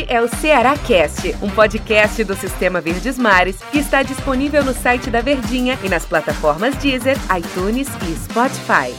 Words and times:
Este 0.00 0.12
é 0.14 0.22
o 0.22 0.28
Ceará 0.28 0.78
Cast, 0.78 1.36
um 1.42 1.50
podcast 1.50 2.24
do 2.24 2.34
Sistema 2.34 2.80
Verdes 2.80 3.18
Mares 3.18 3.60
que 3.70 3.78
está 3.78 4.02
disponível 4.02 4.64
no 4.64 4.72
site 4.72 5.10
da 5.10 5.20
Verdinha 5.20 5.78
e 5.84 5.90
nas 5.90 6.06
plataformas 6.06 6.74
Deezer, 6.76 7.18
iTunes 7.36 7.86
e 8.08 8.16
Spotify. 8.16 8.94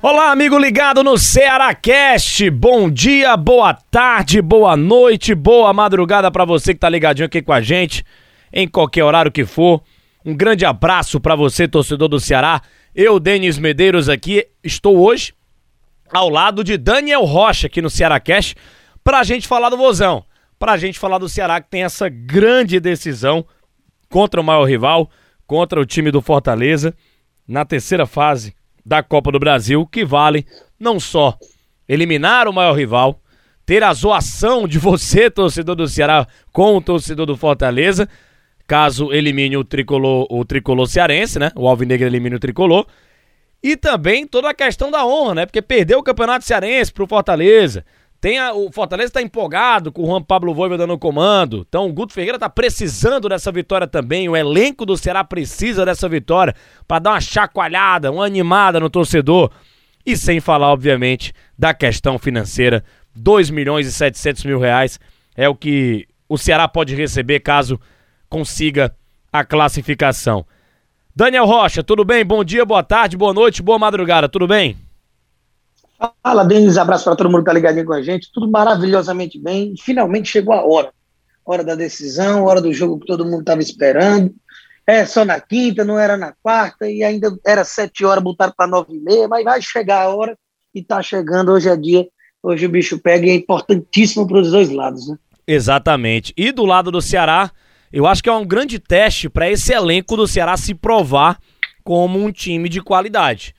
Olá, 0.00 0.30
amigo 0.30 0.58
ligado 0.58 1.04
no 1.04 1.18
Ceará 1.18 1.74
Cast. 1.74 2.48
Bom 2.48 2.88
dia, 2.90 3.36
boa 3.36 3.74
tarde, 3.74 4.40
boa 4.40 4.74
noite, 4.74 5.34
boa 5.34 5.74
madrugada 5.74 6.30
para 6.30 6.46
você 6.46 6.72
que 6.72 6.80
tá 6.80 6.88
ligadinho 6.88 7.26
aqui 7.26 7.42
com 7.42 7.52
a 7.52 7.60
gente 7.60 8.02
em 8.50 8.66
qualquer 8.66 9.04
horário 9.04 9.32
que 9.32 9.44
for. 9.44 9.82
Um 10.24 10.34
grande 10.34 10.64
abraço 10.64 11.20
para 11.20 11.36
você, 11.36 11.68
torcedor 11.68 12.08
do 12.08 12.18
Ceará. 12.18 12.62
Eu, 12.94 13.20
Denis 13.20 13.58
Medeiros 13.58 14.08
aqui, 14.08 14.46
estou 14.62 14.96
hoje 14.96 15.34
ao 16.14 16.28
lado 16.28 16.62
de 16.62 16.78
Daniel 16.78 17.24
Rocha 17.24 17.66
aqui 17.66 17.82
no 17.82 17.90
Ceará 17.90 18.20
Cash 18.20 18.54
pra 19.02 19.24
gente 19.24 19.48
falar 19.48 19.68
do 19.68 19.76
Vozão, 19.76 20.24
pra 20.60 20.76
gente 20.76 20.96
falar 20.96 21.18
do 21.18 21.28
Ceará 21.28 21.60
que 21.60 21.68
tem 21.68 21.82
essa 21.82 22.08
grande 22.08 22.78
decisão 22.78 23.44
contra 24.08 24.40
o 24.40 24.44
maior 24.44 24.64
rival, 24.64 25.10
contra 25.44 25.80
o 25.80 25.84
time 25.84 26.12
do 26.12 26.22
Fortaleza 26.22 26.94
na 27.48 27.64
terceira 27.64 28.06
fase 28.06 28.54
da 28.86 29.02
Copa 29.02 29.32
do 29.32 29.40
Brasil, 29.40 29.84
que 29.86 30.04
vale 30.04 30.46
não 30.78 31.00
só 31.00 31.36
eliminar 31.88 32.46
o 32.46 32.52
maior 32.52 32.74
rival, 32.74 33.20
ter 33.66 33.82
a 33.82 33.92
zoação 33.92 34.68
de 34.68 34.78
você, 34.78 35.28
torcedor 35.28 35.74
do 35.74 35.88
Ceará, 35.88 36.28
com 36.52 36.76
o 36.76 36.80
torcedor 36.80 37.26
do 37.26 37.36
Fortaleza, 37.36 38.08
caso 38.68 39.12
elimine 39.12 39.56
o 39.56 39.64
tricolor, 39.64 40.28
o 40.30 40.44
tricolor 40.44 40.86
cearense, 40.86 41.40
né? 41.40 41.50
O 41.56 41.68
Alvinegro 41.68 42.06
elimine 42.06 42.36
o 42.36 42.40
tricolor. 42.40 42.86
E 43.64 43.78
também 43.78 44.26
toda 44.26 44.50
a 44.50 44.54
questão 44.54 44.90
da 44.90 45.06
honra, 45.06 45.34
né? 45.36 45.46
Porque 45.46 45.62
perdeu 45.62 45.98
o 45.98 46.02
Campeonato 46.02 46.44
Cearense 46.44 46.92
pro 46.92 47.06
Fortaleza. 47.06 47.82
Tem 48.20 48.38
a, 48.38 48.52
o 48.52 48.70
Fortaleza 48.70 49.08
está 49.08 49.22
empolgado 49.22 49.90
com 49.90 50.02
o 50.02 50.06
Juan 50.06 50.22
Pablo 50.22 50.52
Voivoda 50.52 50.86
no 50.86 50.98
comando. 50.98 51.64
Então 51.66 51.86
o 51.86 51.92
Guto 51.92 52.12
Ferreira 52.12 52.36
está 52.36 52.50
precisando 52.50 53.26
dessa 53.26 53.50
vitória 53.50 53.86
também. 53.86 54.28
O 54.28 54.36
elenco 54.36 54.84
do 54.84 54.98
Ceará 54.98 55.24
precisa 55.24 55.82
dessa 55.82 56.06
vitória 56.10 56.54
para 56.86 56.98
dar 56.98 57.10
uma 57.12 57.20
chacoalhada, 57.22 58.12
uma 58.12 58.26
animada 58.26 58.78
no 58.78 58.90
torcedor. 58.90 59.50
E 60.04 60.14
sem 60.14 60.40
falar, 60.40 60.70
obviamente, 60.70 61.32
da 61.58 61.72
questão 61.72 62.18
financeira. 62.18 62.84
2 63.16 63.48
milhões 63.48 63.86
e 63.86 63.92
700 63.92 64.44
mil 64.44 64.58
reais 64.58 65.00
é 65.34 65.48
o 65.48 65.54
que 65.54 66.06
o 66.28 66.36
Ceará 66.36 66.68
pode 66.68 66.94
receber 66.94 67.40
caso 67.40 67.80
consiga 68.28 68.94
a 69.32 69.42
classificação. 69.42 70.44
Daniel 71.16 71.46
Rocha, 71.46 71.80
tudo 71.80 72.04
bem? 72.04 72.24
Bom 72.24 72.42
dia, 72.42 72.64
boa 72.64 72.82
tarde, 72.82 73.16
boa 73.16 73.32
noite, 73.32 73.62
boa 73.62 73.78
madrugada, 73.78 74.28
tudo 74.28 74.48
bem? 74.48 74.76
Fala, 76.20 76.44
Denis, 76.44 76.76
abraço 76.76 77.04
para 77.04 77.14
todo 77.14 77.30
mundo 77.30 77.42
que 77.42 77.46
tá 77.46 77.52
ligadinho 77.52 77.86
com 77.86 77.92
a 77.92 78.02
gente, 78.02 78.32
tudo 78.32 78.50
maravilhosamente 78.50 79.38
bem. 79.38 79.74
Finalmente 79.80 80.28
chegou 80.28 80.52
a 80.52 80.66
hora. 80.66 80.92
Hora 81.46 81.62
da 81.62 81.76
decisão, 81.76 82.42
hora 82.42 82.60
do 82.60 82.72
jogo 82.72 82.98
que 82.98 83.06
todo 83.06 83.24
mundo 83.24 83.40
estava 83.40 83.60
esperando. 83.60 84.34
É 84.84 85.06
só 85.06 85.24
na 85.24 85.40
quinta, 85.40 85.84
não 85.84 85.96
era 85.96 86.16
na 86.16 86.34
quarta, 86.42 86.90
e 86.90 87.04
ainda 87.04 87.32
era 87.46 87.64
sete 87.64 88.04
horas, 88.04 88.24
botaram 88.24 88.52
para 88.56 88.66
nove 88.66 88.96
e 88.96 88.98
meia, 88.98 89.28
mas 89.28 89.44
vai 89.44 89.62
chegar 89.62 90.02
a 90.02 90.08
hora 90.08 90.36
e 90.74 90.82
tá 90.82 91.00
chegando. 91.00 91.52
Hoje 91.52 91.68
é 91.68 91.76
dia, 91.76 92.08
hoje 92.42 92.66
o 92.66 92.68
bicho 92.68 92.98
pega 92.98 93.24
e 93.24 93.30
é 93.30 93.34
importantíssimo 93.34 94.26
para 94.26 94.38
os 94.38 94.50
dois 94.50 94.68
lados, 94.68 95.08
né? 95.08 95.16
Exatamente. 95.46 96.34
E 96.36 96.50
do 96.50 96.64
lado 96.64 96.90
do 96.90 97.00
Ceará, 97.00 97.52
eu 97.94 98.08
acho 98.08 98.20
que 98.20 98.28
é 98.28 98.32
um 98.32 98.44
grande 98.44 98.80
teste 98.80 99.28
para 99.28 99.48
esse 99.48 99.72
elenco 99.72 100.16
do 100.16 100.26
Ceará 100.26 100.56
se 100.56 100.74
provar 100.74 101.38
como 101.84 102.18
um 102.18 102.32
time 102.32 102.68
de 102.68 102.82
qualidade. 102.82 103.54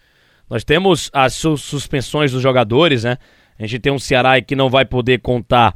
Nós 0.50 0.66
temos 0.66 1.10
as 1.14 1.34
su 1.34 1.56
suspensões 1.56 2.34
dos 2.34 2.42
jogadores, 2.42 3.06
né? 3.06 3.18
A 3.58 3.66
gente 3.66 3.80
tem 3.80 3.94
um 3.94 3.98
Ceará 3.98 4.42
que 4.42 4.54
não 4.54 4.70
vai 4.70 4.84
poder 4.84 5.20
contar 5.22 5.74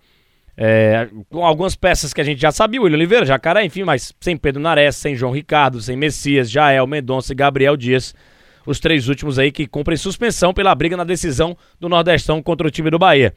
é, 0.58 1.08
com 1.30 1.46
algumas 1.46 1.74
peças 1.74 2.14
que 2.14 2.20
a 2.20 2.24
gente 2.24 2.42
já 2.42 2.52
sabia, 2.52 2.82
William 2.82 2.98
Oliveira, 2.98 3.26
Jacaré, 3.26 3.64
enfim, 3.64 3.86
mas 3.86 4.14
sem 4.20 4.36
Pedro 4.36 4.62
Nares, 4.62 4.98
sem 4.98 5.16
João 5.16 5.32
Ricardo, 5.32 5.80
sem 5.80 5.95
Messias, 5.95 6.52
Jael, 6.52 6.86
Mendonça 6.86 7.32
e 7.32 7.36
Gabriel 7.38 7.78
Dias. 7.78 8.14
Os 8.66 8.78
três 8.78 9.08
últimos 9.08 9.39
aí 9.39 9.54
que 9.54 9.66
cumprem 9.67 9.95
suspensão 9.95 10.54
pela 10.54 10.76
briga 10.76 10.98
na 10.98 11.06
decisão 11.06 11.56
do 11.80 11.88
Nordestão 11.88 12.44
contra 12.44 12.67
o 12.67 12.72
time 12.72 12.89
do 12.89 13.00
Bahia. 13.00 13.33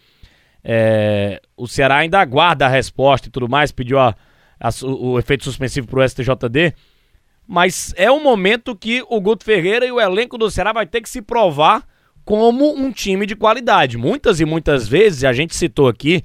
É, 0.65 1.41
o 1.57 1.69
Ceará 1.69 1.99
ainda 1.99 2.19
aguarda 2.19 2.67
a 2.67 2.69
resposta 2.69 3.29
e 3.29 3.31
tudo 3.31 3.49
mais, 3.49 3.71
pediu 3.71 4.01
a, 4.01 4.17
a, 4.63 4.71
o, 4.87 5.19
efeito 5.19 5.43
suspensivo 5.43 5.89
para 5.89 6.01
o 6.01 6.09
STJD. 6.09 6.73
Mas 7.47 7.93
é 7.97 8.11
um 8.11 8.23
momento 8.23 8.77
que 8.77 9.05
o 9.09 9.21
Guto 9.21 9.45
Ferreira 9.45 9.85
e 9.85 9.91
o 9.91 10.01
elenco 10.01 10.39
do 10.39 10.49
Ceará 10.49 10.73
vai 10.73 10.87
ter 10.87 11.01
que 11.01 11.11
se 11.11 11.21
provar 11.21 11.85
como 12.25 12.73
um 12.73 12.93
time 12.93 13.27
de 13.27 13.35
qualidade. 13.35 13.99
Muitas 13.99 14.39
e 14.39 14.45
muitas 14.45 14.87
vezes 14.87 15.25
a 15.25 15.33
gente 15.33 15.57
citou 15.57 15.89
aqui 15.89 16.23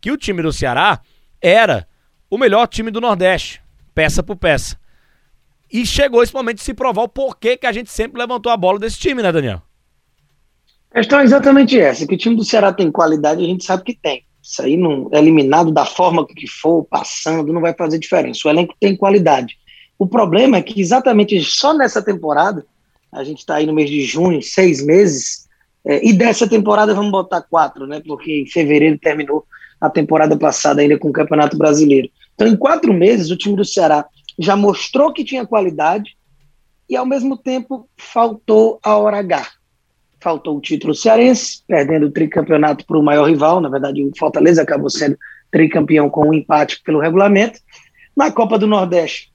que 0.00 0.10
o 0.10 0.16
time 0.16 0.42
do 0.42 0.52
Ceará 0.52 1.00
era 1.40 1.86
o 2.28 2.36
melhor 2.36 2.66
time 2.66 2.90
do 2.90 3.00
Nordeste, 3.00 3.62
peça 3.94 4.24
por 4.24 4.34
peça. 4.34 4.76
E 5.72 5.86
chegou 5.86 6.22
esse 6.22 6.34
momento 6.34 6.56
de 6.56 6.64
se 6.64 6.74
provar 6.74 7.02
o 7.02 7.08
porquê 7.08 7.56
que 7.56 7.66
a 7.66 7.72
gente 7.72 7.90
sempre 7.90 8.20
levantou 8.20 8.50
a 8.50 8.56
bola 8.56 8.78
desse 8.78 8.98
time, 8.98 9.22
né, 9.22 9.30
Daniel? 9.30 9.62
A 10.90 10.96
questão 10.96 11.20
é 11.20 11.24
exatamente 11.24 11.78
essa, 11.78 12.06
que 12.06 12.14
o 12.14 12.18
time 12.18 12.34
do 12.34 12.44
Ceará 12.44 12.72
tem 12.72 12.90
qualidade, 12.90 13.44
a 13.44 13.46
gente 13.46 13.64
sabe 13.64 13.84
que 13.84 13.94
tem. 13.94 14.25
Isso 14.46 14.62
aí 14.62 14.76
não 14.76 15.08
é 15.10 15.18
eliminado 15.18 15.72
da 15.72 15.84
forma 15.84 16.24
que 16.24 16.46
for, 16.46 16.84
passando, 16.84 17.52
não 17.52 17.60
vai 17.60 17.74
fazer 17.74 17.98
diferença. 17.98 18.46
O 18.46 18.48
elenco 18.48 18.76
tem 18.78 18.94
qualidade. 18.94 19.58
O 19.98 20.06
problema 20.06 20.56
é 20.58 20.62
que 20.62 20.80
exatamente 20.80 21.42
só 21.42 21.74
nessa 21.74 22.00
temporada, 22.00 22.64
a 23.10 23.24
gente 23.24 23.38
está 23.38 23.56
aí 23.56 23.66
no 23.66 23.72
mês 23.72 23.90
de 23.90 24.02
junho, 24.02 24.40
seis 24.40 24.86
meses, 24.86 25.48
é, 25.84 26.06
e 26.06 26.12
dessa 26.12 26.48
temporada 26.48 26.94
vamos 26.94 27.10
botar 27.10 27.42
quatro, 27.42 27.88
né? 27.88 28.00
Porque 28.06 28.42
em 28.42 28.46
fevereiro 28.46 28.96
terminou 29.00 29.44
a 29.80 29.90
temporada 29.90 30.36
passada 30.36 30.80
ainda 30.80 30.96
com 30.96 31.08
o 31.08 31.12
Campeonato 31.12 31.58
Brasileiro. 31.58 32.08
Então, 32.36 32.46
em 32.46 32.56
quatro 32.56 32.94
meses, 32.94 33.32
o 33.32 33.36
time 33.36 33.56
do 33.56 33.64
Ceará 33.64 34.06
já 34.38 34.54
mostrou 34.54 35.12
que 35.12 35.24
tinha 35.24 35.44
qualidade 35.44 36.16
e, 36.88 36.94
ao 36.94 37.04
mesmo 37.04 37.36
tempo, 37.36 37.88
faltou 37.96 38.78
a 38.80 38.96
hora 38.96 39.18
H 39.18 39.44
faltou 40.26 40.56
o 40.56 40.60
título 40.60 40.92
cearense, 40.92 41.62
perdendo 41.68 42.06
o 42.06 42.10
tricampeonato 42.10 42.84
para 42.84 42.98
o 42.98 43.02
maior 43.02 43.30
rival, 43.30 43.60
na 43.60 43.68
verdade 43.68 44.02
o 44.02 44.10
Fortaleza 44.18 44.60
acabou 44.60 44.90
sendo 44.90 45.16
tricampeão 45.52 46.10
com 46.10 46.30
um 46.30 46.34
empate 46.34 46.82
pelo 46.82 46.98
regulamento. 46.98 47.60
Na 48.16 48.32
Copa 48.32 48.58
do 48.58 48.66
Nordeste, 48.66 49.32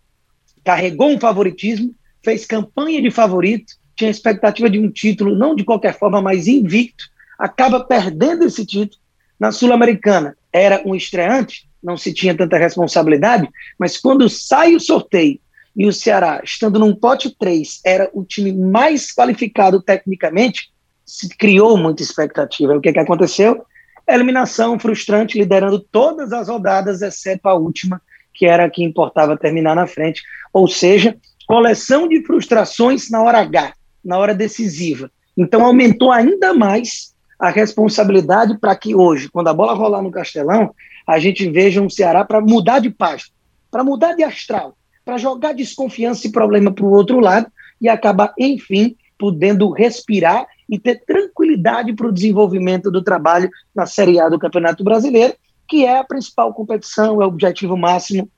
carregou 0.65 1.07
um 1.07 1.17
favoritismo, 1.17 1.95
fez 2.21 2.45
campanha 2.45 3.01
de 3.01 3.09
favorito, 3.09 3.71
tinha 3.95 4.11
expectativa 4.11 4.69
de 4.69 4.79
um 4.79 4.91
título, 4.91 5.33
não 5.33 5.55
de 5.55 5.63
qualquer 5.63 5.97
forma, 5.97 6.21
mas 6.21 6.45
invicto, 6.45 7.05
acaba 7.39 7.79
perdendo 7.79 8.43
esse 8.43 8.65
título. 8.65 8.99
Na 9.39 9.53
Sul-Americana, 9.53 10.35
era 10.51 10.81
um 10.85 10.93
estreante, 10.93 11.69
não 11.81 11.95
se 11.95 12.13
tinha 12.13 12.35
tanta 12.35 12.57
responsabilidade, 12.57 13.47
mas 13.79 13.97
quando 13.97 14.27
sai 14.27 14.75
o 14.75 14.79
sorteio 14.79 15.39
e 15.73 15.87
o 15.87 15.93
Ceará, 15.93 16.41
estando 16.43 16.77
num 16.77 16.93
pote 16.93 17.33
3, 17.39 17.79
era 17.85 18.09
o 18.13 18.25
time 18.25 18.51
mais 18.51 19.15
qualificado 19.15 19.81
tecnicamente, 19.81 20.70
se 21.05 21.29
criou 21.29 21.77
muita 21.77 22.01
expectativa. 22.01 22.75
O 22.75 22.81
que, 22.81 22.93
que 22.93 22.99
aconteceu? 22.99 23.65
Eliminação 24.07 24.79
frustrante, 24.79 25.37
liderando 25.37 25.79
todas 25.79 26.33
as 26.33 26.47
rodadas, 26.47 27.01
exceto 27.01 27.47
a 27.47 27.53
última, 27.53 28.01
que 28.33 28.45
era 28.45 28.65
a 28.65 28.69
que 28.69 28.83
importava 28.83 29.37
terminar 29.37 29.75
na 29.75 29.87
frente. 29.87 30.21
Ou 30.53 30.67
seja, 30.67 31.15
coleção 31.47 32.07
de 32.07 32.23
frustrações 32.25 33.09
na 33.09 33.21
hora 33.21 33.39
H, 33.39 33.73
na 34.03 34.17
hora 34.17 34.33
decisiva. 34.33 35.11
Então, 35.37 35.65
aumentou 35.65 36.11
ainda 36.11 36.53
mais 36.53 37.13
a 37.39 37.49
responsabilidade 37.49 38.57
para 38.59 38.75
que 38.75 38.93
hoje, 38.93 39.29
quando 39.29 39.47
a 39.47 39.53
bola 39.53 39.73
rolar 39.73 40.01
no 40.01 40.11
Castelão, 40.11 40.73
a 41.07 41.19
gente 41.19 41.49
veja 41.49 41.81
um 41.81 41.89
Ceará 41.89 42.23
para 42.23 42.39
mudar 42.39 42.79
de 42.79 42.89
página, 42.89 43.31
para 43.69 43.83
mudar 43.83 44.13
de 44.13 44.23
astral, 44.23 44.77
para 45.03 45.17
jogar 45.17 45.53
desconfiança 45.53 46.27
e 46.27 46.31
problema 46.31 46.71
para 46.71 46.85
o 46.85 46.91
outro 46.91 47.19
lado 47.19 47.47
e 47.81 47.89
acabar, 47.89 48.33
enfim, 48.37 48.95
podendo 49.17 49.71
respirar 49.71 50.45
e 50.71 50.79
ter 50.79 51.03
tranquilidade 51.05 51.91
para 51.93 52.07
o 52.07 52.11
desenvolvimento 52.13 52.89
do 52.89 53.03
trabalho 53.03 53.49
na 53.75 53.85
Série 53.85 54.21
A 54.21 54.29
do 54.29 54.39
Campeonato 54.39 54.85
Brasileiro, 54.85 55.35
que 55.67 55.85
é 55.85 55.99
a 55.99 56.03
principal 56.03 56.53
competição, 56.53 57.21
é 57.21 57.25
o 57.25 57.27
objetivo 57.27 57.75
máximo 57.75 58.29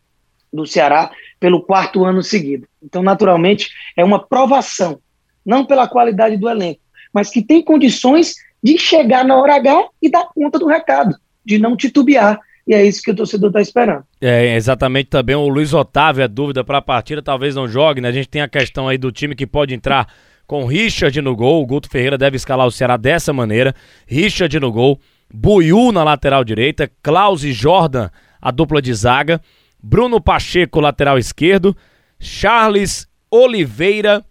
do 0.51 0.65
Ceará 0.65 1.11
pelo 1.39 1.61
quarto 1.61 2.03
ano 2.03 2.23
seguido. 2.23 2.67
Então, 2.81 3.03
naturalmente, 3.03 3.69
é 3.95 4.03
uma 4.03 4.19
provação, 4.19 4.99
não 5.45 5.63
pela 5.63 5.87
qualidade 5.87 6.35
do 6.35 6.49
elenco, 6.49 6.81
mas 7.13 7.29
que 7.29 7.43
tem 7.43 7.63
condições 7.63 8.33
de 8.61 8.77
chegar 8.79 9.23
na 9.23 9.35
hora 9.35 9.55
H 9.55 9.89
e 10.01 10.09
dar 10.09 10.27
conta 10.33 10.57
do 10.57 10.67
recado, 10.67 11.15
de 11.45 11.59
não 11.59 11.77
titubear. 11.77 12.39
E 12.65 12.73
é 12.73 12.83
isso 12.83 13.01
que 13.01 13.11
o 13.11 13.15
torcedor 13.15 13.49
está 13.49 13.61
esperando. 13.61 14.05
É, 14.21 14.55
exatamente 14.55 15.09
também 15.09 15.35
o 15.35 15.47
Luiz 15.47 15.73
Otávio, 15.73 16.23
é 16.23 16.27
dúvida 16.27 16.63
para 16.63 16.77
a 16.77 16.81
partida, 16.81 17.21
talvez 17.21 17.55
não 17.55 17.67
jogue, 17.67 17.99
né? 17.99 18.07
A 18.07 18.13
gente 18.13 18.29
tem 18.29 18.41
a 18.41 18.47
questão 18.47 18.87
aí 18.87 18.97
do 18.97 19.11
time 19.11 19.35
que 19.35 19.45
pode 19.45 19.73
entrar 19.73 20.07
com 20.47 20.65
Richard 20.65 21.21
no 21.21 21.35
gol. 21.35 21.63
O 21.63 21.65
Guto 21.65 21.89
Ferreira 21.89 22.17
deve 22.17 22.37
escalar 22.37 22.67
o 22.67 22.71
Ceará 22.71 22.97
dessa 22.97 23.33
maneira. 23.33 23.73
Richard 24.07 24.59
no 24.59 24.71
gol. 24.71 24.99
Buiu 25.33 25.91
na 25.91 26.03
lateral 26.03 26.43
direita. 26.43 26.91
Klaus 27.01 27.43
e 27.43 27.51
Jordan, 27.51 28.09
a 28.41 28.51
dupla 28.51 28.81
de 28.81 28.93
zaga. 28.93 29.41
Bruno 29.81 30.21
Pacheco, 30.21 30.79
lateral 30.79 31.17
esquerdo. 31.17 31.75
Charles 32.19 33.07
Oliveira. 33.29 34.23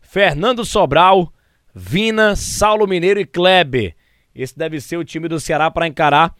Fernando 0.00 0.64
Sobral. 0.64 1.32
Vina, 1.74 2.34
Saulo 2.34 2.86
Mineiro 2.86 3.20
e 3.20 3.26
Kleber. 3.26 3.94
esse 4.34 4.56
deve 4.56 4.80
ser 4.80 4.96
o 4.96 5.04
time 5.04 5.28
do 5.28 5.38
Ceará 5.38 5.70
para 5.70 5.86
encarar 5.86 6.34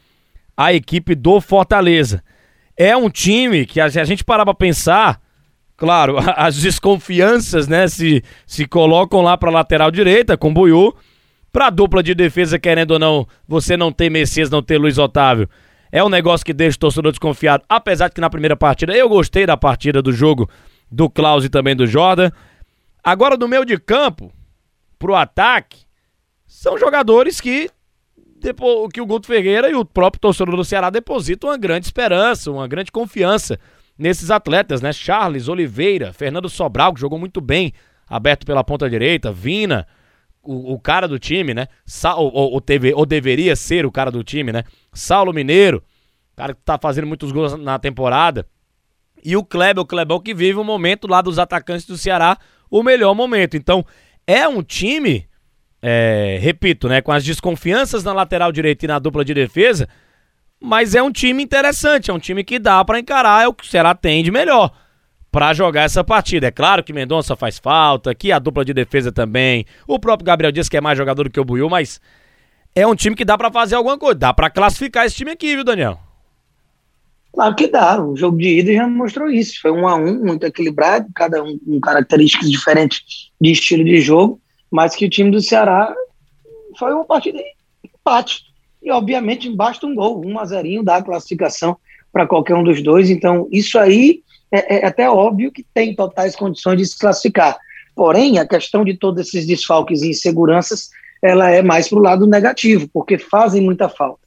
a 0.56 0.72
equipe 0.72 1.14
do 1.14 1.40
Fortaleza. 1.42 2.24
É 2.74 2.96
um 2.96 3.10
time 3.10 3.66
que 3.66 3.80
a 3.80 3.88
gente 3.88 4.24
parar 4.24 4.46
para 4.46 4.54
pensar, 4.54 5.20
claro, 5.76 6.16
as 6.36 6.56
desconfianças, 6.56 7.68
né, 7.68 7.86
se, 7.88 8.22
se 8.46 8.66
colocam 8.66 9.20
lá 9.22 9.36
para 9.36 9.50
lateral 9.50 9.90
direita 9.90 10.36
com 10.36 10.52
Buiú, 10.52 10.94
para 11.52 11.70
dupla 11.70 12.02
de 12.02 12.14
defesa, 12.14 12.58
querendo 12.58 12.92
ou 12.92 12.98
não, 12.98 13.26
você 13.46 13.76
não 13.76 13.90
ter 13.90 14.10
Messias, 14.10 14.50
não 14.50 14.62
ter 14.62 14.78
Luiz 14.78 14.98
Otávio. 14.98 15.48
É 15.90 16.02
um 16.04 16.08
negócio 16.08 16.44
que 16.44 16.52
deixa 16.52 16.76
o 16.76 16.80
torcedor 16.80 17.12
desconfiado, 17.12 17.64
apesar 17.68 18.08
de 18.08 18.14
que 18.14 18.20
na 18.20 18.28
primeira 18.28 18.56
partida 18.56 18.94
eu 18.94 19.08
gostei 19.08 19.46
da 19.46 19.56
partida 19.56 20.02
do 20.02 20.12
jogo 20.12 20.50
do 20.90 21.08
Klaus 21.08 21.44
e 21.44 21.48
também 21.48 21.74
do 21.74 21.86
Jordan. 21.86 22.30
Agora 23.02 23.36
no 23.36 23.48
meio 23.48 23.64
de 23.64 23.78
campo, 23.78 24.32
pro 24.98 25.14
ataque, 25.14 25.86
são 26.46 26.76
jogadores 26.76 27.40
que 27.40 27.70
depois, 28.38 28.92
que 28.92 29.00
o 29.00 29.06
Guto 29.06 29.26
Ferreira 29.26 29.70
e 29.70 29.74
o 29.74 29.84
próprio 29.84 30.20
torcedor 30.20 30.56
do 30.56 30.64
Ceará 30.64 30.90
depositam 30.90 31.50
uma 31.50 31.56
grande 31.56 31.86
esperança, 31.86 32.50
uma 32.50 32.68
grande 32.68 32.92
confiança 32.92 33.58
nesses 33.98 34.30
atletas, 34.30 34.80
né? 34.80 34.92
Charles 34.92 35.48
Oliveira, 35.48 36.12
Fernando 36.12 36.48
Sobral, 36.48 36.92
que 36.94 37.00
jogou 37.00 37.18
muito 37.18 37.40
bem, 37.40 37.72
aberto 38.08 38.46
pela 38.46 38.62
ponta 38.62 38.88
direita, 38.88 39.32
Vina, 39.32 39.86
o, 40.42 40.74
o 40.74 40.80
cara 40.80 41.08
do 41.08 41.18
time, 41.18 41.54
né? 41.54 41.66
Sa 41.84 42.14
ou, 42.14 42.32
ou, 42.32 42.60
teve, 42.60 42.92
ou 42.94 43.04
deveria 43.04 43.56
ser 43.56 43.84
o 43.84 43.92
cara 43.92 44.10
do 44.10 44.22
time, 44.22 44.52
né? 44.52 44.64
Saulo 44.92 45.32
Mineiro, 45.32 45.82
cara 46.36 46.54
que 46.54 46.60
tá 46.64 46.78
fazendo 46.80 47.06
muitos 47.06 47.32
gols 47.32 47.58
na 47.58 47.78
temporada. 47.78 48.46
E 49.24 49.36
o 49.36 49.44
Kleber, 49.44 49.82
o 49.82 49.86
Klebão 49.86 50.20
que 50.20 50.34
vive 50.34 50.58
o 50.58 50.62
um 50.62 50.64
momento 50.64 51.08
lá 51.08 51.20
dos 51.20 51.38
atacantes 51.38 51.86
do 51.86 51.96
Ceará, 51.96 52.38
o 52.70 52.82
melhor 52.82 53.14
momento. 53.14 53.56
Então, 53.56 53.84
é 54.26 54.46
um 54.46 54.62
time 54.62 55.26
é, 55.82 56.38
repito, 56.40 56.88
né, 56.88 57.00
com 57.00 57.12
as 57.12 57.24
desconfianças 57.24 58.02
na 58.02 58.12
lateral 58.12 58.50
direita 58.50 58.84
e 58.84 58.88
na 58.88 58.98
dupla 58.98 59.24
de 59.24 59.34
defesa, 59.34 59.88
mas 60.60 60.94
é 60.94 61.02
um 61.02 61.12
time 61.12 61.42
interessante, 61.42 62.10
é 62.10 62.14
um 62.14 62.18
time 62.18 62.42
que 62.42 62.58
dá 62.58 62.84
para 62.84 62.98
encarar, 62.98 63.44
é 63.44 63.48
o 63.48 63.54
que 63.54 63.64
o 63.64 63.66
Ceará 63.66 63.94
tem 63.94 64.22
de 64.22 64.30
melhor 64.30 64.70
para 65.30 65.52
jogar 65.52 65.82
essa 65.82 66.02
partida. 66.02 66.46
É 66.46 66.50
claro 66.50 66.82
que 66.82 66.92
Mendonça 66.92 67.36
faz 67.36 67.58
falta, 67.58 68.14
que 68.14 68.32
a 68.32 68.38
dupla 68.38 68.64
de 68.64 68.72
defesa 68.72 69.12
também, 69.12 69.66
o 69.86 69.98
próprio 69.98 70.26
Gabriel 70.26 70.52
diz 70.52 70.68
que 70.68 70.76
é 70.76 70.80
mais 70.80 70.96
jogador 70.96 71.24
do 71.24 71.30
que 71.30 71.38
o 71.38 71.44
Buiu, 71.44 71.68
mas 71.68 72.00
é 72.74 72.86
um 72.86 72.94
time 72.94 73.14
que 73.14 73.24
dá 73.24 73.36
para 73.36 73.50
fazer 73.50 73.74
alguma 73.74 73.98
coisa, 73.98 74.18
dá 74.18 74.34
para 74.34 74.50
classificar 74.50 75.04
esse 75.04 75.16
time 75.16 75.32
aqui, 75.32 75.54
viu, 75.54 75.64
Daniel? 75.64 75.98
Claro 77.34 77.54
que 77.54 77.68
dá, 77.68 78.02
o 78.02 78.16
jogo 78.16 78.38
de 78.38 78.60
ida 78.60 78.72
já 78.72 78.88
mostrou 78.88 79.28
isso, 79.28 79.60
foi 79.60 79.70
um 79.70 79.86
a 79.86 79.94
um, 79.94 80.24
muito 80.24 80.44
equilibrado, 80.44 81.06
cada 81.14 81.42
um 81.42 81.58
com 81.58 81.78
características 81.80 82.50
diferentes 82.50 83.30
de 83.38 83.52
estilo 83.52 83.84
de 83.84 84.00
jogo, 84.00 84.40
mas 84.70 84.96
que 84.96 85.04
o 85.04 85.10
time 85.10 85.30
do 85.30 85.42
Ceará 85.42 85.94
foi 86.78 86.94
uma 86.94 87.04
partida 87.04 87.36
de 87.36 87.90
empate. 87.94 88.45
E, 88.86 88.90
obviamente, 88.92 89.50
basta 89.50 89.84
um 89.84 89.96
gol, 89.96 90.24
um 90.24 90.38
a 90.38 90.44
zerinho 90.44 90.84
dá 90.84 90.98
a 90.98 91.02
classificação 91.02 91.76
para 92.12 92.24
qualquer 92.24 92.54
um 92.54 92.62
dos 92.62 92.80
dois. 92.80 93.10
Então, 93.10 93.48
isso 93.50 93.76
aí 93.80 94.22
é, 94.48 94.76
é, 94.76 94.86
até 94.86 95.10
óbvio 95.10 95.50
que 95.50 95.66
tem 95.74 95.92
totais 95.92 96.36
condições 96.36 96.78
de 96.78 96.86
se 96.86 96.96
classificar. 96.96 97.58
Porém, 97.96 98.38
a 98.38 98.46
questão 98.46 98.84
de 98.84 98.96
todos 98.96 99.26
esses 99.26 99.44
desfalques 99.44 100.02
e 100.02 100.10
inseguranças, 100.10 100.90
ela 101.20 101.50
é 101.50 101.62
mais 101.62 101.88
para 101.88 101.98
o 101.98 102.00
lado 102.02 102.28
negativo, 102.28 102.88
porque 102.92 103.18
fazem 103.18 103.60
muita 103.60 103.88
falta. 103.88 104.20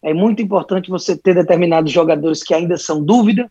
É 0.00 0.14
muito 0.14 0.40
importante 0.40 0.90
você 0.90 1.16
ter 1.16 1.34
determinados 1.34 1.90
jogadores 1.90 2.40
que 2.40 2.54
ainda 2.54 2.76
são 2.76 3.04
dúvida, 3.04 3.50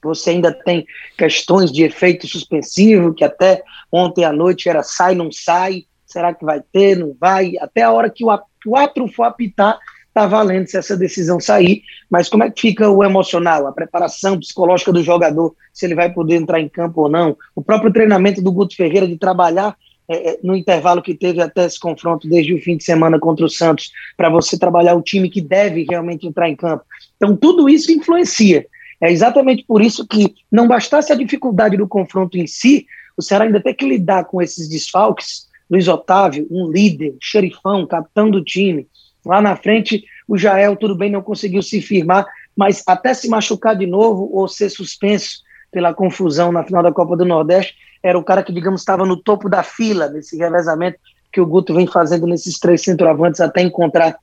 você 0.00 0.30
ainda 0.30 0.52
tem 0.52 0.86
questões 1.16 1.72
de 1.72 1.82
efeito 1.82 2.28
suspensivo, 2.28 3.12
que 3.12 3.24
até 3.24 3.64
ontem 3.90 4.24
à 4.24 4.32
noite 4.32 4.68
era 4.68 4.84
sai, 4.84 5.16
não 5.16 5.32
sai, 5.32 5.86
será 6.06 6.32
que 6.32 6.44
vai 6.44 6.62
ter, 6.72 6.96
não 6.96 7.16
vai? 7.18 7.54
Até 7.58 7.82
a 7.82 7.90
hora 7.90 8.08
que 8.08 8.24
o 8.24 8.30
quatro 8.64 9.08
for 9.08 9.24
apitar, 9.24 9.78
tá 10.12 10.26
valendo 10.26 10.66
se 10.66 10.76
essa 10.76 10.96
decisão 10.96 11.38
sair. 11.38 11.82
Mas 12.10 12.28
como 12.28 12.44
é 12.44 12.50
que 12.50 12.60
fica 12.60 12.90
o 12.90 13.04
emocional, 13.04 13.66
a 13.66 13.72
preparação 13.72 14.38
psicológica 14.38 14.92
do 14.92 15.02
jogador, 15.02 15.54
se 15.72 15.86
ele 15.86 15.94
vai 15.94 16.12
poder 16.12 16.36
entrar 16.36 16.60
em 16.60 16.68
campo 16.68 17.02
ou 17.02 17.08
não? 17.08 17.36
O 17.54 17.62
próprio 17.62 17.92
treinamento 17.92 18.42
do 18.42 18.52
Guto 18.52 18.74
Ferreira 18.74 19.06
de 19.06 19.16
trabalhar 19.16 19.76
é, 20.08 20.30
é 20.30 20.38
no 20.42 20.56
intervalo 20.56 21.02
que 21.02 21.14
teve 21.14 21.40
até 21.40 21.66
esse 21.66 21.78
confronto 21.78 22.28
desde 22.28 22.54
o 22.54 22.62
fim 22.62 22.76
de 22.76 22.84
semana 22.84 23.18
contra 23.18 23.44
o 23.44 23.50
Santos, 23.50 23.92
para 24.16 24.30
você 24.30 24.58
trabalhar 24.58 24.94
o 24.94 25.02
time 25.02 25.28
que 25.28 25.40
deve 25.40 25.86
realmente 25.88 26.26
entrar 26.26 26.48
em 26.48 26.56
campo. 26.56 26.84
Então, 27.16 27.36
tudo 27.36 27.68
isso 27.68 27.92
influencia. 27.92 28.66
É 29.00 29.12
exatamente 29.12 29.64
por 29.64 29.80
isso 29.80 30.06
que 30.06 30.34
não 30.50 30.66
bastasse 30.66 31.12
a 31.12 31.16
dificuldade 31.16 31.76
do 31.76 31.86
confronto 31.86 32.36
em 32.36 32.46
si, 32.46 32.86
o 33.16 33.22
Ceará 33.22 33.44
ainda 33.44 33.60
tem 33.60 33.74
que 33.74 33.84
lidar 33.84 34.24
com 34.24 34.40
esses 34.40 34.68
desfalques. 34.68 35.47
Luiz 35.70 35.86
Otávio, 35.88 36.46
um 36.50 36.70
líder, 36.70 37.16
xerifão, 37.20 37.86
capitão 37.86 38.30
do 38.30 38.42
time. 38.42 38.86
Lá 39.24 39.40
na 39.40 39.56
frente, 39.56 40.04
o 40.26 40.38
Jael, 40.38 40.76
tudo 40.76 40.94
bem, 40.94 41.10
não 41.10 41.22
conseguiu 41.22 41.62
se 41.62 41.80
firmar, 41.80 42.26
mas 42.56 42.82
até 42.86 43.12
se 43.12 43.28
machucar 43.28 43.76
de 43.76 43.86
novo 43.86 44.30
ou 44.32 44.48
ser 44.48 44.70
suspenso 44.70 45.42
pela 45.70 45.92
confusão 45.92 46.50
na 46.50 46.64
final 46.64 46.82
da 46.82 46.92
Copa 46.92 47.16
do 47.16 47.24
Nordeste, 47.24 47.74
era 48.02 48.18
o 48.18 48.24
cara 48.24 48.42
que, 48.42 48.52
digamos, 48.52 48.80
estava 48.80 49.04
no 49.04 49.16
topo 49.16 49.48
da 49.48 49.62
fila 49.62 50.08
desse 50.08 50.36
revezamento 50.36 50.98
que 51.32 51.40
o 51.40 51.46
Guto 51.46 51.74
vem 51.74 51.86
fazendo 51.86 52.26
nesses 52.26 52.58
três 52.58 52.82
centroavantes 52.82 53.40
até 53.40 53.60
encontrar 53.60 54.16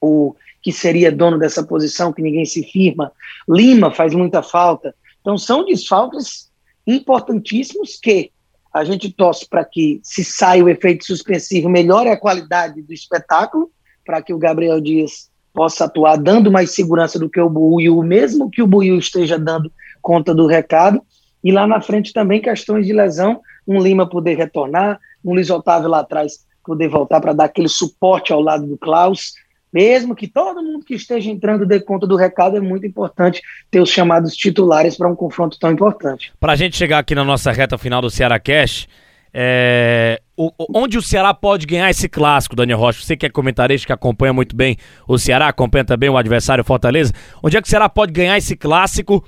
o 0.00 0.34
que 0.62 0.72
seria 0.72 1.12
dono 1.12 1.38
dessa 1.38 1.62
posição, 1.62 2.12
que 2.12 2.22
ninguém 2.22 2.44
se 2.44 2.62
firma. 2.62 3.12
Lima 3.48 3.90
faz 3.90 4.14
muita 4.14 4.42
falta. 4.42 4.94
Então, 5.20 5.38
são 5.38 5.64
desfalques 5.64 6.50
importantíssimos 6.86 7.98
que 8.02 8.30
a 8.74 8.82
gente 8.82 9.08
torce 9.12 9.48
para 9.48 9.64
que, 9.64 10.00
se 10.02 10.24
saia 10.24 10.64
o 10.64 10.68
efeito 10.68 11.06
suspensivo, 11.06 11.68
melhore 11.68 12.08
a 12.08 12.16
qualidade 12.16 12.82
do 12.82 12.92
espetáculo, 12.92 13.70
para 14.04 14.20
que 14.20 14.34
o 14.34 14.38
Gabriel 14.38 14.80
Dias 14.80 15.30
possa 15.52 15.84
atuar 15.84 16.16
dando 16.16 16.50
mais 16.50 16.72
segurança 16.72 17.16
do 17.16 17.30
que 17.30 17.40
o 17.40 17.48
Buiu, 17.48 18.02
mesmo 18.02 18.50
que 18.50 18.60
o 18.60 18.66
Buiu 18.66 18.98
esteja 18.98 19.38
dando 19.38 19.70
conta 20.02 20.34
do 20.34 20.48
recado. 20.48 21.00
E 21.42 21.52
lá 21.52 21.68
na 21.68 21.80
frente 21.80 22.12
também 22.12 22.42
questões 22.42 22.84
de 22.84 22.92
lesão, 22.92 23.40
um 23.64 23.80
Lima 23.80 24.08
poder 24.08 24.36
retornar, 24.36 24.98
um 25.24 25.34
Luiz 25.34 25.48
Otávio 25.50 25.88
lá 25.88 26.00
atrás 26.00 26.44
poder 26.64 26.88
voltar 26.88 27.20
para 27.20 27.32
dar 27.32 27.44
aquele 27.44 27.68
suporte 27.68 28.32
ao 28.32 28.40
lado 28.40 28.66
do 28.66 28.76
Klaus, 28.76 29.34
mesmo 29.74 30.14
que 30.14 30.28
todo 30.28 30.62
mundo 30.62 30.84
que 30.84 30.94
esteja 30.94 31.28
entrando 31.28 31.66
dê 31.66 31.80
conta 31.80 32.06
do 32.06 32.14
recado, 32.14 32.56
é 32.56 32.60
muito 32.60 32.86
importante 32.86 33.42
ter 33.68 33.80
os 33.80 33.90
chamados 33.90 34.36
titulares 34.36 34.96
para 34.96 35.10
um 35.10 35.16
confronto 35.16 35.58
tão 35.58 35.72
importante. 35.72 36.32
Para 36.38 36.52
a 36.52 36.56
gente 36.56 36.76
chegar 36.76 37.00
aqui 37.00 37.12
na 37.12 37.24
nossa 37.24 37.50
reta 37.50 37.76
final 37.76 38.00
do 38.00 38.08
Ceará 38.08 38.38
Cash, 38.38 38.86
é... 39.32 40.22
o, 40.36 40.52
onde 40.72 40.96
o 40.96 41.02
Ceará 41.02 41.34
pode 41.34 41.66
ganhar 41.66 41.90
esse 41.90 42.08
clássico, 42.08 42.54
Daniel 42.54 42.78
Rocha? 42.78 43.02
Você 43.02 43.16
que 43.16 43.26
é 43.26 43.28
comentarista, 43.28 43.88
que 43.88 43.92
acompanha 43.92 44.32
muito 44.32 44.54
bem 44.54 44.76
o 45.08 45.18
Ceará, 45.18 45.48
acompanha 45.48 45.84
também 45.84 46.08
o 46.08 46.16
adversário 46.16 46.62
Fortaleza. 46.62 47.12
Onde 47.42 47.56
é 47.56 47.60
que 47.60 47.66
o 47.66 47.70
Ceará 47.70 47.88
pode 47.88 48.12
ganhar 48.12 48.38
esse 48.38 48.54
clássico 48.54 49.24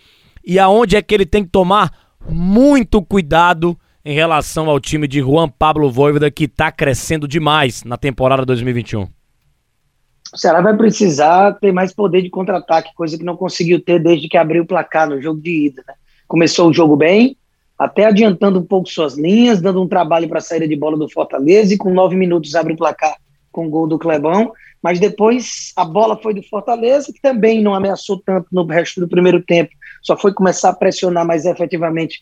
e 0.47 0.61
aonde 0.61 0.95
é 0.95 1.03
que 1.03 1.13
ele 1.13 1.27
tem 1.27 1.43
que 1.43 1.51
tomar 1.51 1.91
muito 2.31 3.03
cuidado 3.03 3.77
em 4.05 4.15
relação 4.15 4.71
ao 4.71 4.79
time 4.79 5.09
de 5.09 5.19
Juan 5.19 5.49
Pablo 5.49 5.91
Voivoda, 5.91 6.31
que 6.31 6.45
está 6.45 6.71
crescendo 6.71 7.27
demais 7.27 7.83
na 7.83 7.97
temporada 7.97 8.47
2021? 8.47 9.16
O 10.33 10.39
Ceará 10.39 10.61
vai 10.61 10.77
precisar 10.77 11.53
ter 11.55 11.73
mais 11.73 11.93
poder 11.93 12.23
de 12.23 12.31
contra-ataque, 12.31 12.95
coisa 12.95 13.17
que 13.17 13.25
não 13.25 13.37
conseguiu 13.37 13.81
ter 13.81 14.03
desde 14.03 14.29
que 14.29 14.37
abriu 14.37 14.63
o 14.63 14.67
placar 14.67 15.09
no 15.09 15.21
jogo 15.21 15.41
de 15.41 15.67
ida. 15.67 15.83
Né? 15.87 15.95
Começou 16.27 16.69
o 16.69 16.73
jogo 16.73 16.97
bem, 16.97 17.37
até 17.79 18.07
adiantando 18.07 18.59
um 18.59 18.65
pouco 18.65 18.89
suas 18.89 19.15
linhas, 19.15 19.61
dando 19.61 19.83
um 19.83 19.89
trabalho 19.89 20.29
para 20.29 20.39
a 20.39 20.43
saída 20.43 20.67
de 20.67 20.77
bola 20.77 20.97
do 20.97 21.09
Fortaleza 21.09 21.75
e 21.75 21.79
com 21.79 21.93
nove 21.93 22.17
minutos 22.17 22.55
abre 22.55 22.73
o 22.73 22.77
placar 22.77 23.17
com 23.53 23.67
o 23.67 23.71
gol 23.71 23.87
do 23.87 23.99
Clebão, 23.99 24.53
mas 24.83 25.01
depois 25.01 25.73
a 25.75 25.85
bola 25.85 26.21
foi 26.23 26.35
do 26.35 26.43
Fortaleza, 26.43 27.11
que 27.11 27.21
também 27.21 27.63
não 27.63 27.75
ameaçou 27.75 28.21
tanto 28.25 28.47
no 28.53 28.67
resto 28.67 29.01
do 29.01 29.09
primeiro 29.09 29.43
tempo, 29.43 29.71
só 30.03 30.17
foi 30.17 30.33
começar 30.33 30.71
a 30.71 30.75
pressionar 30.75 31.27
mais 31.27 31.47
efetivamente 31.47 32.21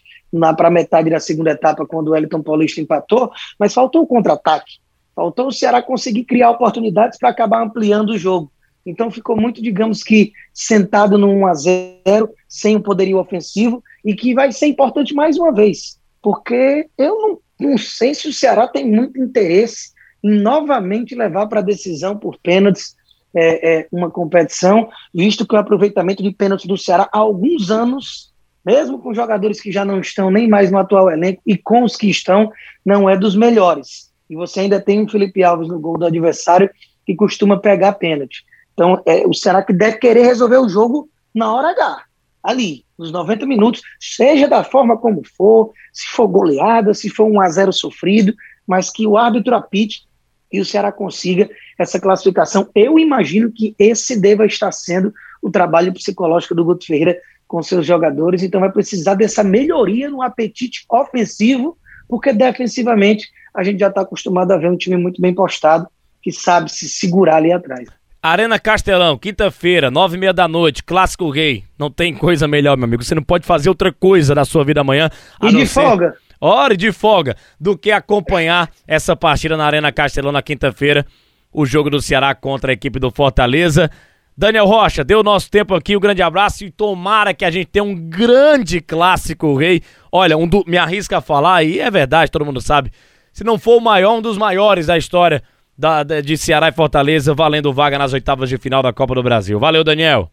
para 0.56 0.68
a 0.68 0.70
metade 0.70 1.10
da 1.10 1.18
segunda 1.18 1.50
etapa, 1.50 1.84
quando 1.86 2.08
o 2.08 2.16
Elton 2.16 2.42
Paulista 2.42 2.80
empatou, 2.80 3.30
mas 3.58 3.74
faltou 3.74 4.02
o 4.02 4.06
contra-ataque. 4.06 4.83
Faltou 5.14 5.48
o 5.48 5.52
Ceará 5.52 5.80
conseguir 5.80 6.24
criar 6.24 6.50
oportunidades 6.50 7.18
para 7.18 7.28
acabar 7.28 7.62
ampliando 7.62 8.10
o 8.10 8.18
jogo. 8.18 8.50
Então 8.84 9.10
ficou 9.10 9.36
muito, 9.36 9.62
digamos 9.62 10.02
que, 10.02 10.32
sentado 10.52 11.16
no 11.16 11.28
1 11.28 11.46
a 11.46 11.54
0 11.54 12.30
sem 12.48 12.76
um 12.76 12.82
poderio 12.82 13.18
ofensivo, 13.18 13.82
e 14.04 14.14
que 14.14 14.34
vai 14.34 14.52
ser 14.52 14.66
importante 14.66 15.14
mais 15.14 15.38
uma 15.38 15.52
vez, 15.52 15.98
porque 16.22 16.88
eu 16.98 17.14
não, 17.58 17.70
não 17.70 17.78
sei 17.78 18.14
se 18.14 18.28
o 18.28 18.32
Ceará 18.32 18.68
tem 18.68 18.86
muito 18.86 19.18
interesse 19.18 19.92
em 20.22 20.38
novamente 20.38 21.14
levar 21.14 21.46
para 21.46 21.60
a 21.60 21.64
decisão 21.64 22.16
por 22.16 22.38
pênaltis 22.38 22.94
é, 23.34 23.78
é, 23.78 23.88
uma 23.90 24.10
competição, 24.10 24.88
visto 25.12 25.46
que 25.46 25.54
o 25.54 25.58
aproveitamento 25.58 26.22
de 26.22 26.30
pênaltis 26.30 26.66
do 26.66 26.76
Ceará 26.76 27.08
há 27.12 27.18
alguns 27.18 27.70
anos, 27.70 28.32
mesmo 28.64 28.98
com 28.98 29.14
jogadores 29.14 29.60
que 29.60 29.72
já 29.72 29.84
não 29.84 30.00
estão 30.00 30.30
nem 30.30 30.46
mais 30.46 30.70
no 30.70 30.78
atual 30.78 31.10
elenco 31.10 31.42
e 31.46 31.56
com 31.56 31.82
os 31.82 31.96
que 31.96 32.08
estão, 32.08 32.52
não 32.84 33.08
é 33.08 33.16
dos 33.16 33.34
melhores 33.34 34.13
e 34.28 34.36
você 34.36 34.60
ainda 34.60 34.80
tem 34.80 35.02
o 35.02 35.08
Felipe 35.08 35.42
Alves 35.42 35.68
no 35.68 35.78
gol 35.78 35.98
do 35.98 36.06
adversário 36.06 36.70
que 37.04 37.14
costuma 37.14 37.58
pegar 37.58 37.92
pênalti. 37.92 38.44
Então, 38.72 39.00
é, 39.06 39.26
o 39.26 39.34
Ceará 39.34 39.62
que 39.62 39.72
deve 39.72 39.98
querer 39.98 40.22
resolver 40.22 40.58
o 40.58 40.68
jogo 40.68 41.08
na 41.34 41.52
hora 41.52 41.70
H, 41.70 42.04
ali, 42.42 42.84
nos 42.98 43.10
90 43.10 43.46
minutos, 43.46 43.82
seja 43.98 44.48
da 44.48 44.62
forma 44.62 44.96
como 44.96 45.22
for, 45.36 45.72
se 45.92 46.06
for 46.08 46.26
goleada, 46.28 46.92
se 46.94 47.08
for 47.08 47.24
um 47.24 47.40
a 47.40 47.48
0 47.48 47.72
sofrido, 47.72 48.34
mas 48.66 48.90
que 48.90 49.06
o 49.06 49.16
árbitro 49.16 49.54
apite 49.54 50.06
e 50.52 50.60
o 50.60 50.64
Ceará 50.64 50.92
consiga 50.92 51.48
essa 51.78 51.98
classificação. 51.98 52.68
Eu 52.74 52.98
imagino 52.98 53.50
que 53.50 53.74
esse 53.78 54.18
deva 54.18 54.46
estar 54.46 54.70
sendo 54.72 55.12
o 55.42 55.50
trabalho 55.50 55.92
psicológico 55.92 56.54
do 56.54 56.64
Guto 56.64 56.86
Ferreira 56.86 57.18
com 57.46 57.62
seus 57.62 57.86
jogadores, 57.86 58.42
então 58.42 58.60
vai 58.60 58.70
precisar 58.70 59.14
dessa 59.14 59.44
melhoria 59.44 60.08
no 60.08 60.22
apetite 60.22 60.84
ofensivo, 60.88 61.76
porque 62.08 62.32
defensivamente 62.32 63.28
a 63.54 63.62
gente 63.62 63.78
já 63.78 63.88
está 63.88 64.00
acostumado 64.00 64.52
a 64.52 64.56
ver 64.56 64.70
um 64.70 64.76
time 64.76 64.96
muito 64.96 65.20
bem 65.20 65.34
postado, 65.34 65.86
que 66.22 66.32
sabe 66.32 66.70
se 66.70 66.88
segurar 66.88 67.36
ali 67.36 67.52
atrás. 67.52 67.88
Arena 68.22 68.58
Castelão, 68.58 69.18
quinta-feira, 69.18 69.90
nove 69.90 70.16
e 70.16 70.18
meia 70.18 70.32
da 70.32 70.48
noite, 70.48 70.82
Clássico 70.82 71.28
Rei. 71.28 71.62
Não 71.78 71.90
tem 71.90 72.14
coisa 72.14 72.48
melhor, 72.48 72.74
meu 72.74 72.86
amigo. 72.86 73.04
Você 73.04 73.14
não 73.14 73.22
pode 73.22 73.46
fazer 73.46 73.68
outra 73.68 73.92
coisa 73.92 74.34
na 74.34 74.46
sua 74.46 74.64
vida 74.64 74.80
amanhã. 74.80 75.10
E 75.42 75.50
de 75.50 75.66
ser... 75.66 75.82
folga. 75.82 76.14
Hora 76.40 76.74
de 76.74 76.90
folga 76.90 77.36
do 77.60 77.76
que 77.76 77.92
acompanhar 77.92 78.70
essa 78.88 79.14
partida 79.14 79.58
na 79.58 79.66
Arena 79.66 79.92
Castelão 79.92 80.32
na 80.32 80.40
quinta-feira. 80.40 81.04
O 81.52 81.66
jogo 81.66 81.90
do 81.90 82.00
Ceará 82.00 82.34
contra 82.34 82.72
a 82.72 82.74
equipe 82.74 82.98
do 82.98 83.10
Fortaleza. 83.10 83.90
Daniel 84.36 84.66
Rocha, 84.66 85.04
deu 85.04 85.22
nosso 85.22 85.48
tempo 85.48 85.74
aqui, 85.74 85.96
um 85.96 86.00
grande 86.00 86.20
abraço 86.20 86.64
e 86.64 86.70
tomara 86.70 87.32
que 87.32 87.44
a 87.44 87.50
gente 87.50 87.66
tenha 87.66 87.84
um 87.84 87.94
grande 87.94 88.80
clássico 88.80 89.56
rei. 89.56 89.80
Olha, 90.10 90.36
um 90.36 90.46
do, 90.46 90.64
me 90.66 90.76
arrisca 90.76 91.18
a 91.18 91.20
falar, 91.20 91.62
e 91.62 91.78
é 91.78 91.88
verdade, 91.88 92.32
todo 92.32 92.44
mundo 92.44 92.60
sabe. 92.60 92.90
Se 93.32 93.44
não 93.44 93.58
for 93.58 93.76
o 93.76 93.80
maior, 93.80 94.14
um 94.16 94.22
dos 94.22 94.36
maiores 94.36 94.86
da 94.86 94.98
história 94.98 95.42
da, 95.78 96.02
de 96.02 96.36
Ceará 96.36 96.68
e 96.68 96.72
Fortaleza, 96.72 97.32
valendo 97.32 97.72
vaga 97.72 97.96
nas 97.96 98.12
oitavas 98.12 98.48
de 98.48 98.58
final 98.58 98.82
da 98.82 98.92
Copa 98.92 99.14
do 99.14 99.22
Brasil. 99.22 99.58
Valeu, 99.58 99.84
Daniel. 99.84 100.30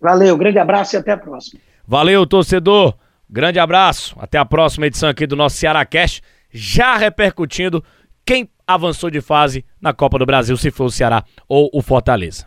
Valeu, 0.00 0.36
grande 0.36 0.58
abraço 0.58 0.96
e 0.96 0.98
até 0.98 1.12
a 1.12 1.16
próxima. 1.16 1.60
Valeu, 1.86 2.26
torcedor. 2.26 2.94
Grande 3.28 3.58
abraço. 3.58 4.14
Até 4.18 4.38
a 4.38 4.44
próxima 4.44 4.86
edição 4.86 5.08
aqui 5.08 5.26
do 5.26 5.36
nosso 5.36 5.56
Ceará 5.56 5.84
Cash, 5.84 6.22
já 6.50 6.96
repercutindo 6.96 7.82
quem 8.24 8.48
avançou 8.66 9.10
de 9.10 9.20
fase 9.20 9.64
na 9.80 9.92
Copa 9.92 10.18
do 10.18 10.26
Brasil, 10.26 10.56
se 10.56 10.70
for 10.70 10.84
o 10.84 10.90
Ceará 10.90 11.24
ou 11.48 11.70
o 11.72 11.82
Fortaleza. 11.82 12.46